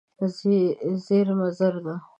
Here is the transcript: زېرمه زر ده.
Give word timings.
زېرمه 1.05 1.47
زر 1.57 1.75
ده. 1.85 1.95